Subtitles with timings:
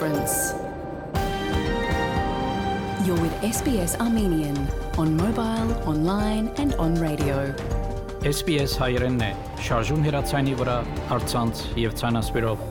[0.00, 0.54] difference.
[3.06, 4.56] You're with SBS Armenian
[4.96, 7.36] on mobile, online and on radio.
[8.24, 9.30] SPS հայերենն է,
[9.64, 10.76] շարժուն հեռացանի վրա,
[11.10, 12.64] հարցանց եւ ցանասպիրով։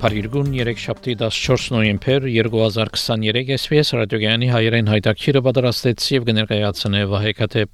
[0.00, 7.68] Փարիգուն 3 շաբթի 14 նոյեմբեր 2023 SPS ռադիոգյանի հայերեն հայտակիրը պատրաստեց եւ կներկայացնե Վահեկաթե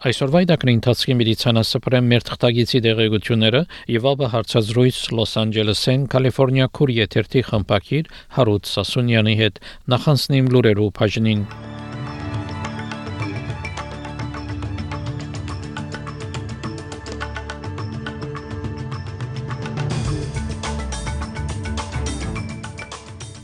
[0.00, 3.60] Այսօրվա իդակնի ընթացքի մեդիցինասպրեմ մեր թղթագիտի դեղեցությունները
[3.92, 8.08] եւ ապա հարցազրույց Լոս Անջելեսեն Կալիֆոռնիա քուր եթերթի խմբակիր
[8.38, 9.60] Հարութ Սասունյանի հետ
[9.94, 11.44] նախանցնիմ լուրերով բաժնին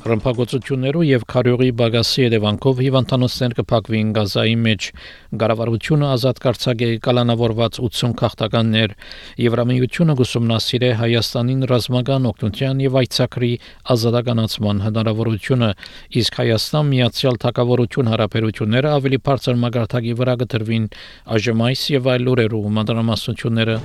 [0.06, 4.89] Ռմբակոծություններով եւ քարյողի բագասի հետևանքով հիվանդանոցներ կփակվին Գազայի մեջ։
[5.42, 8.95] Գարավարությունը ազատ կարծագե կալանավորված 80 քաղաքականներ
[9.47, 13.53] Եվրամիությունը գուսումնասիրե Հայաստանին ռազմական օգնության եւ այցակրի
[13.97, 15.70] ազատականացման հնարավորությունը,
[16.23, 20.34] իսկ Հայաստան միացյալ թակավորություն հարաբերությունները ավելի բարձր մագարտակի վրա
[21.36, 23.77] այժմ այս եւ այլ լուրերով մանրամասնությունները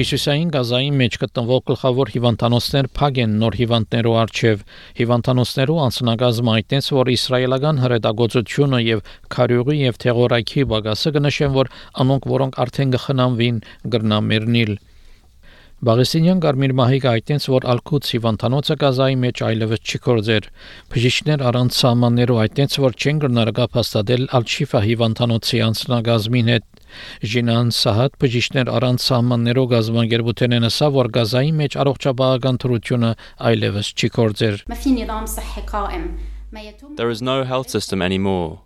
[0.00, 4.62] Հիշուսային գազային մեջ գտնվող գլխավոր հիվանդանոցներ փակ են նոր հիվանդներու արչև։
[5.00, 9.02] Հիվանդանոցներու անձնագազմը այդտենց որ իսրայելական հրետագործությունը եւ
[9.36, 11.72] քարյուղի եւ թեղորայքի բագասը կնշեն որ
[12.04, 13.60] անոնք որոնք արդեն կխնամվին
[13.96, 14.74] գրնամերնիլ։
[15.80, 20.48] Բաղեսինյան Կարմիր մահիկը այդտենց որ ալկուց հիվանդանոցը գազայի մեջ այլևս չի կորձեր։
[20.92, 26.84] Բժիշկներ առանց սահմաններով այդտենց որ չեն գրնարկապ հաստատել Ալչիֆա հիվանդանոցի անձնագազմին հետ
[27.32, 33.12] Ժինան Սահատ բժիշկներ առանց սահմաններով գազམ་ագերբութեն են ասա, որ գազայի մեջ առողջապահական թրությունը
[33.48, 34.56] այլևս չի կորձեր։
[37.00, 38.58] There is no health system anymore.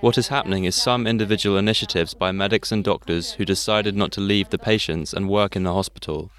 [0.00, 4.20] What is happening is some individual initiatives by medics and doctors who decided not to
[4.20, 6.30] leave the patients and work in the hospital.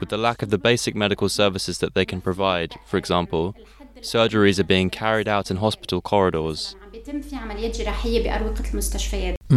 [0.00, 3.56] With the lack of the basic medical services that they can provide, for example,
[4.00, 6.74] surgeries are being carried out in hospital corridors.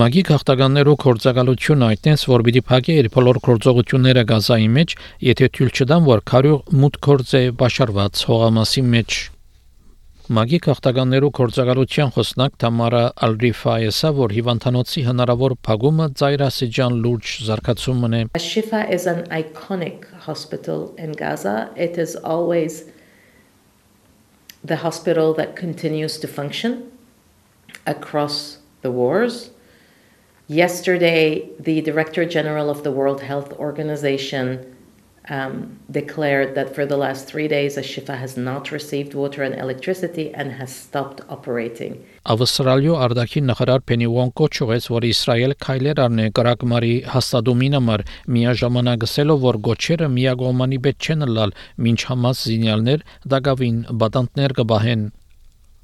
[0.02, 4.96] Մագի քաղաքականներու կորցակալությունը այդտենց որ պիտի փակի իր բոլոր կորցողությունները գազայի մեջ,
[5.28, 9.19] եթե թույլ չտան որ քարյուղ մուտ կորցե բաշարված հողամասի մեջ։
[10.38, 18.88] Մագի քաղաքականներու կորցակալության խոսնակ Թամարա Ալրիֆայեսը որ հիվանդանոցի հնարավոր փակումը ծայրասիջան լուրջ զարգացումն է։ Shifa
[18.96, 21.72] is an iconic hospital in Gaza.
[21.76, 22.86] It is always
[24.64, 26.92] the hospital that continues to function
[27.86, 29.52] across the wars.
[30.48, 34.76] Yesterday, the Director General of the World Health Organization
[35.30, 40.34] um, declared that for the last three days, Ashifa has not received water and electricity
[40.34, 42.02] and has stopped operating.
[42.32, 48.04] Ավստրալիո արդակի նախարար Փենի Ուոն կոչուեց, որ Իսրայել քայլեր առնե կրակմարի հաստատումին համար,
[48.36, 51.56] միաժամանակ ասելով, որ գոչերը միագոմանի պետք չեն լալ,
[51.90, 55.09] ոչ համաս զինյալներ դակավին բադանտներ կբահեն։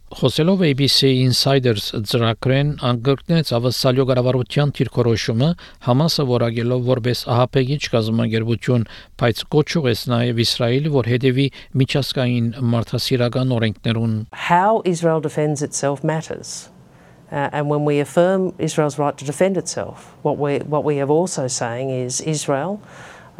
[0.07, 5.49] Խոսելով ABC Insiders ծրագրեն անգրկնեց ավսալյո կառավարության թիրքորոշումը
[5.83, 8.85] Համասը որակելով որպես ահապեգիչ կազմակերպություն,
[9.19, 11.47] բայց կոչուեց նաև Իսրայելը, որ հետևի
[11.83, 14.15] միջազգային մարդասիրական օրենքներուն։
[14.47, 16.71] How Israel defends itself matters.
[17.29, 21.11] Uh, and when we affirm Israel's right to defend itself, what we what we have
[21.11, 22.79] also saying is Israel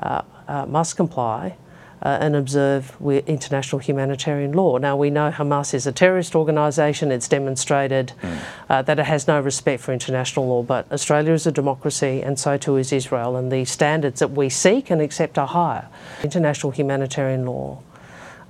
[0.03, 1.55] uh, uh, must comply
[2.01, 4.77] uh, and observe international humanitarian law.
[4.77, 8.39] Now, we know Hamas is a terrorist organisation, it's demonstrated mm.
[8.69, 12.39] uh, that it has no respect for international law, but Australia is a democracy and
[12.39, 15.87] so too is Israel, and the standards that we seek and accept are higher.
[16.23, 17.81] International humanitarian law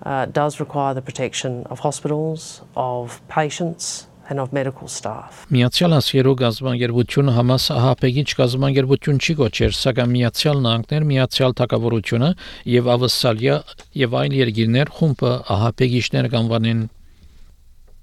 [0.03, 5.45] uh, does require the protection of hospitals, of patients, and of medical staff.
[5.53, 12.29] Միացյալ Ասիերու գազբանգերությունը Համաս ահապեգիչ գազբանգերություն չի գոչեր, սակայն Միացյալ Նահանգներ, Միացյալ Թագավորությունը
[12.73, 13.57] եւ Ավստրալիա
[14.03, 16.85] եւ այլ երկիրներ խումբը ահապեգիչներ կանվանեն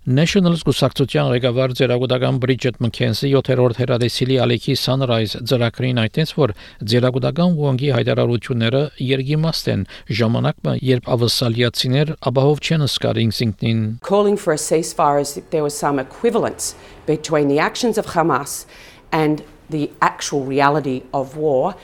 [0.05, 6.53] National Կուսակցության ղեկավար Ձերագուտական Բրիջետ Մքենսի 7-րդ հերադեսիլի Ալեքի Sunrise ծրագրին այդտենց որ
[6.93, 9.87] Ձերագուտական Ուոնգի հայտարարությունները երգիմաստ են
[10.21, 15.73] ժամանակը երբ ավսալիացիներ ապահով չեն սկարին սինքնին Calling for a ceasefire as if there was
[15.73, 16.75] some equivalence
[17.09, 18.67] between the actions of Hamas
[19.09, 19.41] and
[19.73, 21.77] the actual reality of war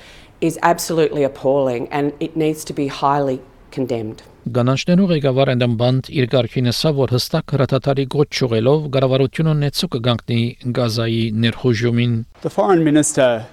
[0.43, 3.40] is absolutely appalling and it needs to be highly
[3.76, 4.22] condemned
[4.56, 10.40] Գանանչներու ղեկավար Անդամ Բանդ իր ղարքինը սա որ հստակ հրաթաթարի գոչ ճուղելով գարավարությունը նեցու կգանքնի
[10.78, 12.14] Գազայի ներխուժումին
[12.46, 13.46] The foreign minister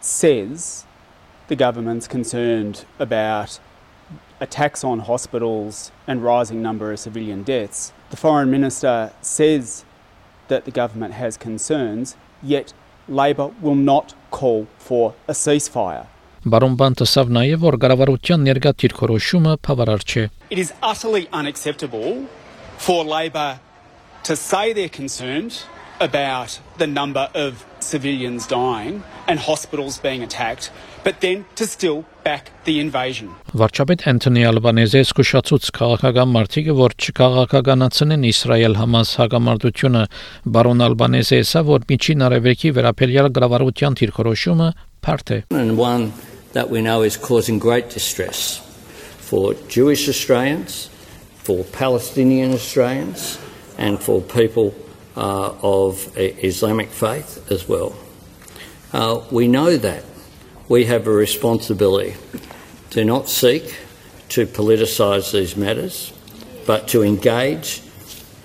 [0.00, 0.86] says
[1.48, 3.60] the government's concerned about
[4.40, 7.92] attacks on hospitals and rising number of civilian deaths.
[8.10, 9.84] The foreign minister says
[10.48, 12.72] that the government has concerns, yet
[13.08, 16.06] Labor will not call for a ceasefire.
[16.42, 22.26] Բարոն Բանտասավ նաև որ կառավարության ներկա դիրքորոշումը բավարար չէ։ It is utterly unacceptable
[22.82, 23.60] for Labor
[24.26, 25.62] to say they're concerned
[26.00, 30.72] about the number of civilians dying and hospitals being attacked,
[31.04, 33.30] but then to still back the invasion.
[33.54, 40.04] Վարչապետ Անթոնի Ալբանեզը զսկուշացուց քաղաքական մարտիկը, որ չքաղաքականացնեն Իսրայել-Համաս հագամարտությունը,
[40.58, 44.70] բարոն Ալբանեզը ասա, որ միջին արևելքի վերապերյալ գրավարության թիրքորոշումը
[45.02, 46.12] բարդ է։ and one
[46.52, 48.58] that we know is causing great distress
[49.18, 50.88] for Jewish Australians,
[51.36, 53.38] for Palestinian Australians,
[53.78, 54.74] and for people
[55.16, 57.96] uh, of Islamic faith as well.
[58.92, 60.04] Uh, we know that
[60.68, 62.14] we have a responsibility
[62.90, 63.76] to not seek
[64.28, 66.12] to politicise these matters,
[66.66, 67.82] but to engage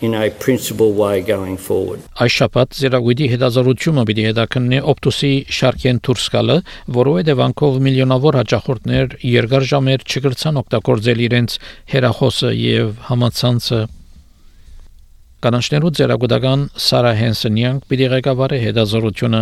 [0.01, 1.99] in a principled way going forward.
[2.21, 6.57] Այս շաբաթ Զերագույդի հետազորությունը պիտի հետաքննի օպտուսի շարքեն դուրս գալը,
[6.97, 11.59] որովհետև անկով միլիոնավոր հաճախորդներ երկար ժամեր չկրցան օգտագործել իրենց
[11.94, 13.81] հերախոսը եւ համացանցը
[15.38, 19.41] Կանանչներու ձերագուտական Սարա Հենսենյան պիտի ղեկավարի հետազորությունը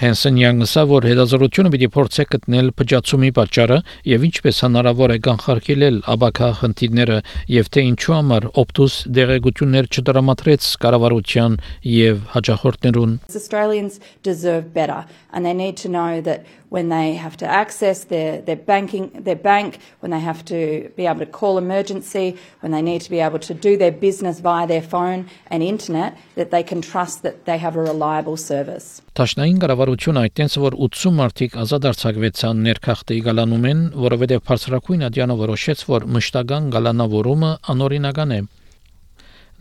[0.00, 3.76] Հենսենյան ասա, որ հետազորությունը պիտի փորձի գտնել փճացումի պատճառը
[4.08, 7.18] եւ ինչպես հնարավոր է կանխարգելել աբակա խնդիրները
[7.52, 11.58] եւ թե ինչու համար օպտուս դեղեցություններ չդրամատրեց կառավարության
[11.92, 17.46] եւ հաջախորդներուն Australians deserve better, and they need to know that when they have to
[17.46, 22.36] access their, their banking, their bank, when they have to be able to call emergency,
[22.60, 26.16] when they need to be able to do their business via their phone and internet,
[26.34, 29.02] that they can trust that they have a reliable service.
[29.12, 35.84] Տաշնային կառավարությունը այդտենց որ 80 մարդիկ ազատ արձակվեցան ներքախտի գալանում են, որովհետև բարձրակույն ադյանը որոշեց,
[35.92, 38.40] որ մշտական գալանավորումը անօրինական է։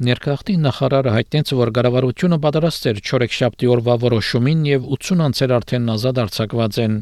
[0.02, 5.92] Ներքախտի նախարարը հայտնեց, որ կառավարությունը պատրաստ էր 4 շաբթի օրվա որոշումին եւ 80 անձեր արդեն
[5.94, 6.96] ազատ արձակված են։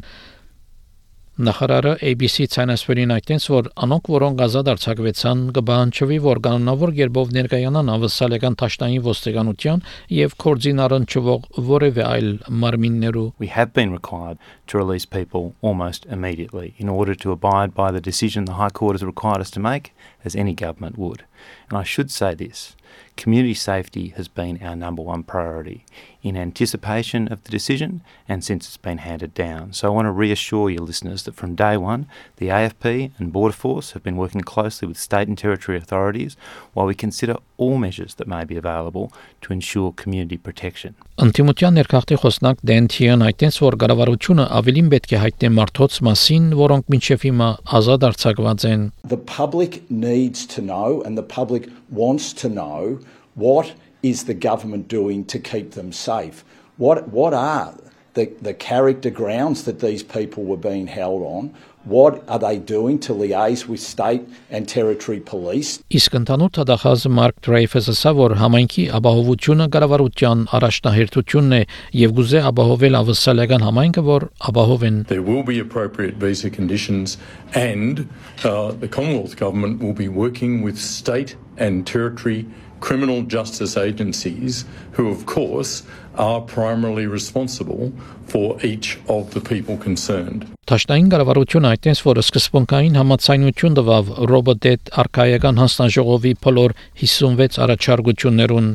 [1.40, 8.58] Նախարարը ABC ցանասպերին այդտենց որ անոնք որոնք ազատ արձակվեցան կբանջվի որ կանոնավոր երբով ներկայանան ավսալական
[8.60, 9.84] տաշտային ոստիկանության
[10.18, 12.28] եւ կորձին առնչվող որևէ այլ
[12.60, 14.36] մարմիններու We have been required
[14.68, 16.74] to release people almost immediately.
[16.76, 19.94] In order to abide by the decision the High Court has required us to make,
[20.24, 21.24] as any government would.
[21.68, 22.76] And I should say this
[23.16, 25.84] community safety has been our number one priority
[26.22, 29.72] in anticipation of the decision and since it's been handed down.
[29.72, 32.06] So I want to reassure your listeners that from day one,
[32.36, 36.36] the AFP and Border Force have been working closely with state and territory authorities
[36.72, 39.12] while we consider all measures that may be available
[39.42, 40.94] to ensure community protection.
[41.20, 47.26] Անտիմության ներքախտի խոսնակ Դենթիան այդտենց որ կառավարությունը ավելին պետք է հայտնի մարդոց մասին, որոնք մինչև
[47.26, 52.96] հիմա ազատ արձակված են։ The public needs to know and the public wants to know
[53.36, 56.40] what is the government doing to keep them safe?
[56.78, 57.76] What, what are
[58.14, 61.52] the, the character grounds that these people were being held on?
[61.84, 65.80] What are they doing to liaise with state and territory police?
[65.88, 71.62] Իսկ ընդհանուր թադախազը Մարկ Դրեյֆեսը ասա, որ համայնքի ապահովությունը կառավարության առաջնահերթությունն է
[72.02, 77.16] եւ գուզե ապահովել ավսալական համայնքը, որ ապահովեն There will be appropriate visa conditions,
[77.54, 78.04] and
[78.44, 82.44] uh, the Commonwealth Government will be working with state and territory
[82.80, 85.82] criminal justice agencies, who, of course,
[86.16, 87.92] are primarily responsible
[88.26, 90.46] for each of the people concerned.
[90.70, 98.68] Տաշտային կառավարությունը այդտենց որ սկզբունքային համացայնություն տվավ ռոբոտետ արքայական հանձնաժողովի բոլոր 56 առաջարկություններուն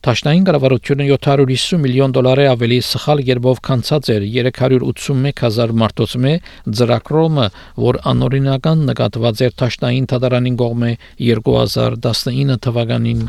[0.00, 6.30] Տաշտային կառավարությունը 750 միլիոն դոլարի ավելի սխալ երբով կանցած էր 381000 մարտոցմե
[6.78, 7.44] ծրակրոմը,
[7.84, 10.92] որ անօրինական նկատված էր Տաշտային թադարանին կողմէ
[11.26, 13.20] 2019 թվականին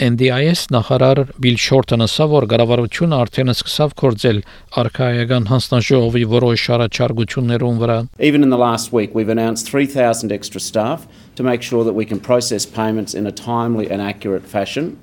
[0.00, 4.38] NDIS նախարար Բիլ Շորտոնը ասա, որ կառավարությունը արդեն սկսավ կործել
[4.82, 11.06] արխայական հանձնաժողովի որոշ առաջարկություններուն վրա։ Even in the last week, we've announced 3,000 extra staff
[11.36, 14.96] to make sure that we can process payments in a timely and accurate fashion.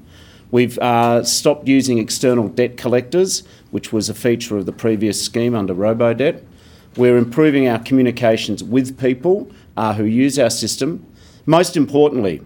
[0.49, 5.55] We've uh, stopped using external debt collectors, which was a feature of the previous scheme
[5.55, 6.43] under RoboDebt.
[6.95, 11.05] We're improving our communications with people uh, who use our system.
[11.45, 12.41] Most importantly,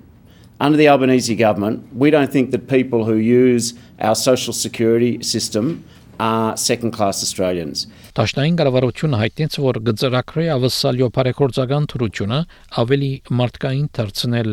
[0.59, 5.83] under the Albanese government, we don't think that people who use our social security system
[6.19, 7.87] are second class Australians.
[8.17, 12.39] Տաշտային կառավարությունը հայտնեց, որ գծրակրի ավսալյո բարեգործական թրությունը
[12.81, 14.49] ավելի մարդկային դարձնել։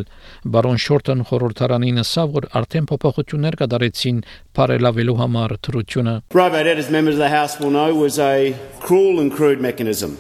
[0.55, 4.23] Բարոն Շորտոն խորհրդարանին ասավ, որ արդեն փոփոխություններ կդարեցին
[4.59, 9.33] բարելավելու համար թրությունը։ RoboDebt, as members of the House will know, was a cruel and
[9.33, 10.17] crude mechanism.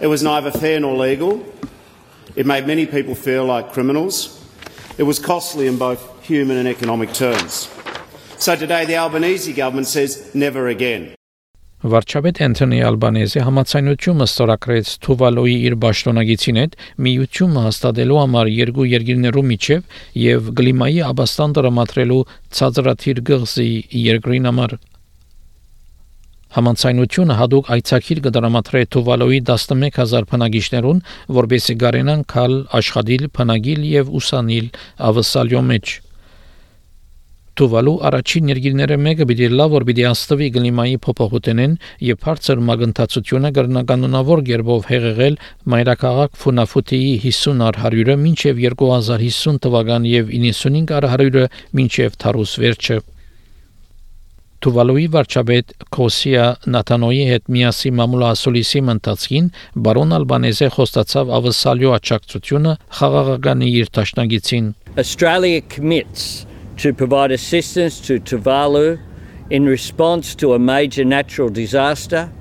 [0.00, 1.40] It was neither fair nor legal.
[2.34, 4.42] It made many people feel like criminals.
[4.98, 7.68] It was costly in both human and economic terms.
[8.38, 11.14] So today the Albanese government says never again.
[11.86, 16.76] Վարչապետ Անթոնի Ալբանեզը համացանությունը ստորագրեց Թուվալոյի իր ճշտոնագիցին հետ
[17.06, 22.20] միությունը հաստատելու համար երկու երկիրներու միջև եւ գլիմայի աբաստան դրամատրելու
[22.58, 23.70] ցածրաթիր գղզի
[24.06, 24.76] երկրին համար
[26.56, 31.02] Համանցայնությունը հadoop այցակիր կդրամատրե Թուվալոյի 11000 փնագիչներուն,
[31.38, 34.70] որբեսի գարենան կալ աշխատիլ, փնագիլ եւ ուսանիլ
[35.10, 35.96] ավսալյո մեջ։
[37.56, 44.42] Թուվալու առաջին երկիրները մեկը պիտի լավ որ պիտի աստվի գլիմայի փոփոխությունեն եւ բարձր մագնտացությունը կրնականոնավոր
[44.48, 45.38] գերբով հեղեղել
[45.72, 51.44] մայրաքաղաք Ֆունաֆուտիի 50 առ 100-ը մինչեւ 2050 թվական եւ 95 առ 100-ը
[51.80, 52.98] մինչեւ Թարուս վերջը։
[54.66, 56.44] Թուվալուի վարչապետ Կոսիա
[56.76, 59.48] Նաթանոյի հետ միասին մամուլասոլիսի մնացին
[59.86, 66.28] բարոն Ալբանեզը խոստացավ ավսալյո աճակցությունը խաղաղականի իր տաշնագիցին Australia commits
[66.78, 69.00] to provide assistance to Tuvalu
[69.50, 72.32] in response to a major natural disaster,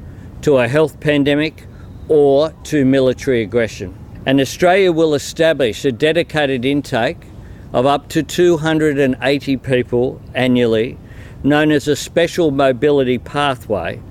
[0.41, 1.65] to a health pandemic,
[2.07, 3.97] or to military aggression.
[4.25, 7.25] And Australia will establish a dedicated intake
[7.73, 10.97] of up to 280 people annually
[11.43, 14.01] known as a special mobility pathway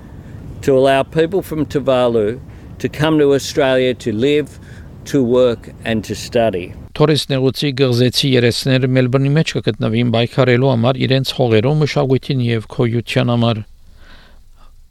[0.63, 2.41] to allow people from Tuvalu
[2.79, 4.59] to come to Australia to live,
[5.07, 6.75] to work and to study.
[6.95, 13.63] Թորես նեղուցի գղզեցի երեսները Մելբուրնի մեջ կգտնվին բայկարելու համար իրենց հողերով մշակույթին եւ քոյության համար։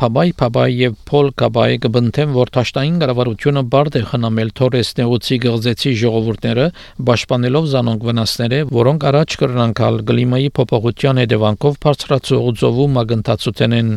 [0.04, 5.94] Փաբայ Փաբայ եւ Փոլ Կաբայ կբնթեն որ ճաշտային կառավարությունը բարդ է խնամել Թորես նեղուցի գղզեցի
[6.04, 6.66] ժողովուրդները
[7.08, 13.94] պաշտպանելով զանոնք վնասները, որոնք առաջ կրնանքալ գլիմայի փոփոխության հետևանքով բարձրացող ծովու մագնտացութենեն։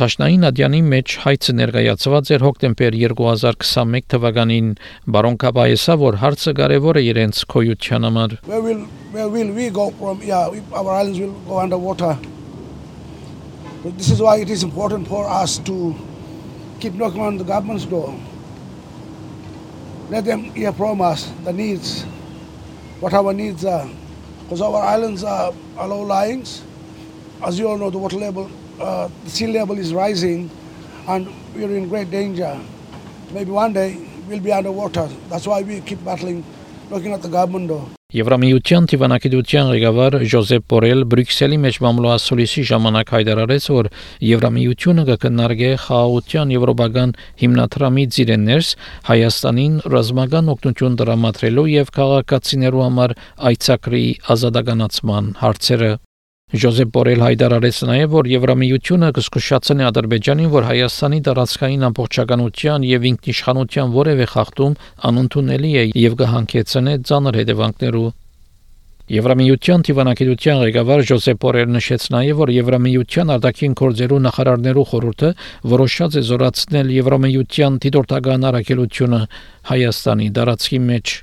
[0.00, 4.68] Տաշնային ադյանի մեջ հայցը ներկայացված էր հոկտեմբեր 2021 թվականին
[5.16, 9.90] բարոն Կաբայեսա որ հարցը կարևոր է իրենց քոյության համար Where will where will we go
[9.98, 10.22] from?
[10.24, 12.14] Yeah our islands will go underwater.
[13.82, 15.76] But this is why it is important for us to
[16.80, 18.16] keep knocking on the government's door.
[20.08, 22.06] Let them hear from us the needs
[23.04, 23.84] what our needs are
[24.44, 26.62] because our islands are, are low lyings
[27.44, 28.48] as you all know the water level
[28.80, 30.50] uh, the sea level is rising
[31.08, 32.58] and we're in great danger.
[33.32, 33.96] Maybe one day
[34.28, 35.08] we'll be underwater.
[35.28, 36.44] That's why we keep battling,
[36.90, 37.86] looking at the government door.
[38.10, 43.88] Եվրամիության դիվանագիտության ղեկավար Ժոզեփ Բորել Բրյուսելի մեջ մամուլոասոլիսի ժամանակ հայտարարեց, որ
[44.30, 48.74] Եվրամիությունը կքննարկե խաղաղության եվրոպական հիմնադրամի ծիրեններս
[49.14, 53.18] Հայաստանին ռազմական օգնություն տրամադրելու եւ քաղաքացիներու համար
[53.54, 55.92] այցակրի ազատականացման հարցերը
[56.50, 64.26] Ժոզեփ Բորել հայտարարեց նաև, որ Եվրամիությունը կսկսացնի Ադրբեջանին, որ Հայաստանի տարածքային ամբողջականության եւ ինքնիշխանության որևէ
[64.32, 64.74] խախտում
[65.10, 68.10] անընդունելի է եւ կհանգեցնի ցաներ հետևանքներու։
[69.10, 75.32] Եվրամիության դիվանագիտության ղեկավար Ժոզեփ Բորել նշեց նաև, որ Եվրամիության արտաքին գործերու նախարարներու խորհուրդը
[75.70, 79.20] որոշած է զորացնել Եվրամիության դիտորդական առաքելությունը
[79.70, 81.18] Հայաստանի տարածքի մեջ։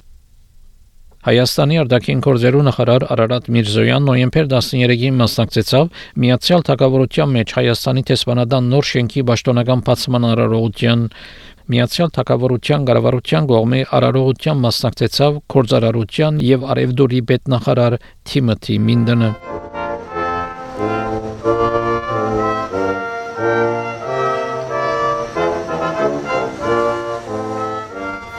[1.26, 5.88] Հայաստանի արտաքին գործերու նախարար Արարատ Միրզոյան նոյեմբեր 13-ին մասնակցեցավ
[6.24, 11.06] Միացյալ Թագավորության մեջ Հայաստանի տեսփանադան նոր շենքի պաշտոնական բացման արարողության
[11.74, 17.98] Միացյալ Թագավորության կառավարության կողմի արարողության մասնակցեցավ Կորզարարության եւ Արևդուրի պետնախարար
[18.30, 19.32] Թիմոթի Մինդենը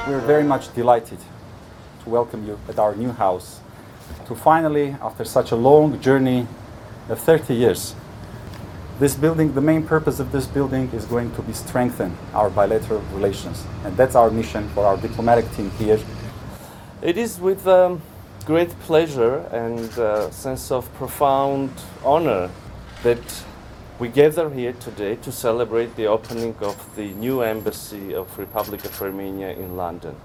[0.08, 1.18] We're very much delighted
[2.08, 3.60] to welcome you at our new house.
[4.26, 6.46] To finally, after such a long journey
[7.08, 7.94] of 30 years,
[8.98, 13.00] this building, the main purpose of this building is going to be strengthen our bilateral
[13.12, 13.64] relations.
[13.84, 16.00] And that's our mission for our diplomatic team here.
[17.02, 18.00] It is with um,
[18.44, 21.70] great pleasure and uh, sense of profound
[22.04, 22.50] honor
[23.02, 23.44] that
[24.00, 29.02] we gather here today to celebrate the opening of the new embassy of Republic of
[29.02, 30.16] Armenia in London.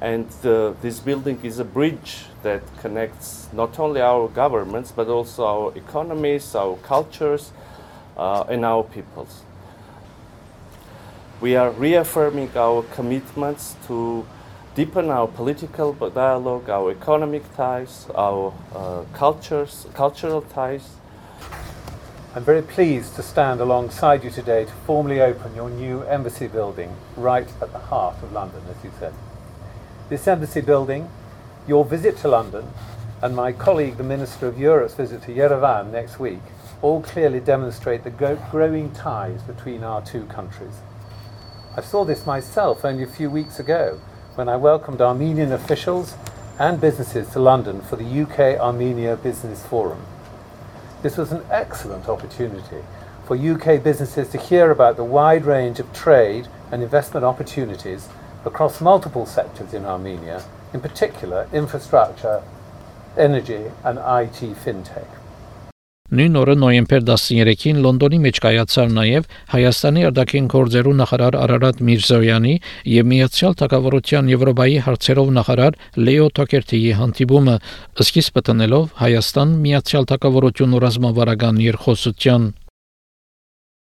[0.00, 5.44] And uh, this building is a bridge that connects not only our governments, but also
[5.44, 7.52] our economies, our cultures,
[8.16, 9.42] uh, and our peoples.
[11.40, 14.26] We are reaffirming our commitments to
[14.74, 20.96] deepen our political dialogue, our economic ties, our uh, cultures, cultural ties.
[22.34, 26.96] I'm very pleased to stand alongside you today to formally open your new embassy building
[27.16, 29.12] right at the heart of London, as you said.
[30.10, 31.08] This embassy building,
[31.66, 32.68] your visit to London,
[33.22, 36.42] and my colleague, the Minister of Europe's visit to Yerevan next week,
[36.82, 40.80] all clearly demonstrate the growing ties between our two countries.
[41.74, 43.98] I saw this myself only a few weeks ago
[44.34, 46.16] when I welcomed Armenian officials
[46.58, 50.04] and businesses to London for the UK Armenia Business Forum.
[51.02, 52.84] This was an excellent opportunity
[53.26, 58.10] for UK businesses to hear about the wide range of trade and investment opportunities
[58.44, 62.42] across multiple sectors in Armenia, in particular infrastructure,
[63.16, 65.10] energy, and IT fintech.
[66.14, 72.52] Նույն օրը նոյեմբեր 13-ին Լոնդոնի մեջ կայացավ նաև Հայաստանի արտաքին գործերու նախարար Արարատ Միրզոյանի
[72.92, 77.56] եւ Միացյալ Թագավորության Եվրոպայի հարցերով նախարար Լեո Թոկերտիի հանդիպումը,
[78.04, 82.46] սկիզբը տնելով Հայաստան Միացյալ Թագավորություն ու ռազմավարական երկխոսության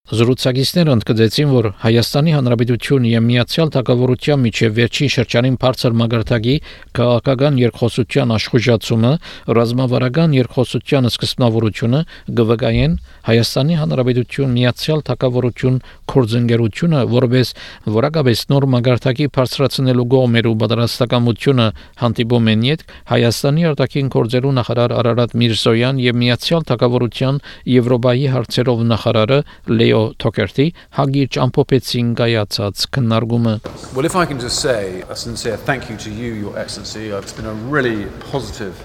[0.10, 6.56] Զրուցակիցները ընդգծեցին, որ Հայաստանի Հանրապետությունն եւ Միացյալ Թագավորության միջև վերջին շրջանին բարձր մագարտակի
[6.98, 9.12] քաղաքական երկխոսության աշխուժացումը,
[9.62, 12.02] ռազմավարական երկխոսության սկզբնավորությունը
[12.42, 12.98] գվգայեն
[13.30, 15.80] Հայաստանի Հանրապետություն Միացյալ Թագավորություն
[16.12, 17.54] կորձընկերությունը, որպես
[17.96, 21.68] որակապես նոր մագարտակի բարձրացնելու գոմերու պատրաստակամությունը
[22.02, 27.42] հանդիպում են յետ Հայաստանի արտաքին գործերու նախարար Արարատ Միրզոյան եւ Միացյալ Թագավորության
[27.72, 29.40] Եվրոպայի հարցերով նախարարը
[29.72, 30.68] Լեո Թոկերտի
[31.00, 33.56] հագիր ճամփոփեցին կայացած քննարկումը
[33.96, 37.34] Well if I can just say a sincere thank you to you your excellency it's
[37.34, 38.76] been a really positive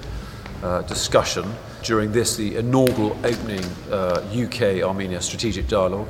[0.63, 1.45] uh, discussion
[1.83, 6.09] during this the inaugural opening uh, UK Armenia strategic dialogue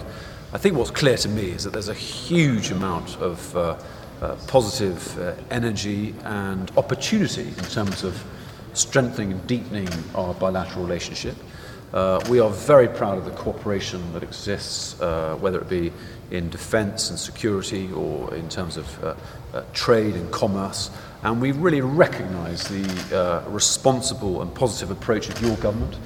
[0.53, 3.77] I think what's clear to me is that there's a huge amount of uh,
[4.23, 8.23] uh, positive uh, energy and opportunity in terms of
[8.73, 11.35] strengthening and deepening our bilateral relationship.
[11.93, 15.93] Uh, we are very proud of the cooperation that exists, uh, whether it be
[16.31, 19.15] in defence and security or in terms of uh,
[19.73, 20.91] trade and commerce.
[21.25, 25.97] And we really recognise the responsible and positive approach of your government.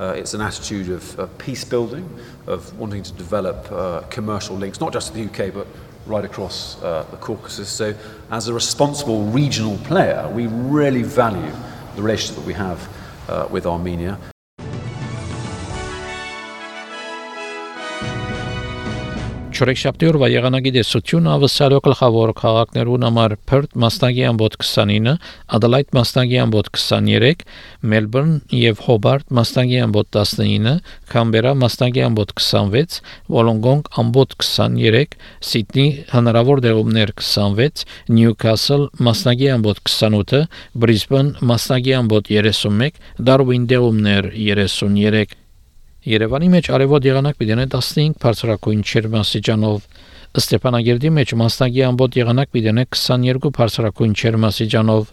[0.00, 2.08] Uh, it's an attitude of, of, peace building,
[2.46, 5.66] of wanting to develop uh, commercial links, not just to the UK, but
[6.06, 7.68] right across uh, the Caucasus.
[7.68, 7.94] So,
[8.30, 11.52] as a responsible regional player, we really value
[11.96, 12.88] the relationship that we have
[13.28, 14.18] uh, with Armenia.
[19.58, 25.14] Չորեքշաբթի օրվա եղանակի դեսությունը ավսալո գլխավոր քաղաքներուն համար Perth մասնագի ամբոտ 29,
[25.56, 27.42] Adelaide մասնագի ամբոտ 23,
[27.92, 30.76] Melbourne եւ Hobart մասնագի ամբոտ 19,
[31.10, 33.00] Canberra մասնագի ամբոտ 26,
[33.34, 35.18] Wollongong ամբոտ 23,
[35.50, 37.82] Sydney հնարավոր դեղումներ 26,
[38.14, 40.46] Newcastle մասնագի ամբոտ 28,
[40.86, 45.47] Brisbane մասնագի ամբոտ 31, Darwin դեղումներ 33
[46.03, 49.85] Երևանի մեջ արևոտ եղանակ պիտի 15 բարձրակույն չերմասիջանով
[50.41, 55.11] Ստեփանագերդի մեջ մասնագի ամբոտ եղանակ պիտի 22 բարձրակույն չերմասիջանով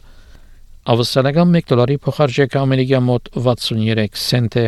[0.91, 4.67] Ավսալական 1 դոլարի փոխարժեքը ամերիկյան մոտ 63 سنت է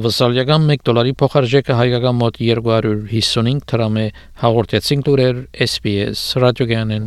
[0.00, 4.06] Ավսալական 1 դոլարի փոխարժեքը հայկական մոտ 255 դրամ է
[4.42, 7.06] հաղորդեցին դուրեր SPS ռադիոգանեն